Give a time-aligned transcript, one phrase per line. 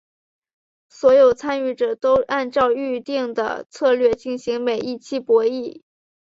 [0.89, 5.83] 所有参与者都按照预定的策略进行每一期博弈。